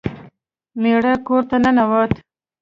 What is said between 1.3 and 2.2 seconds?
ته ننوت.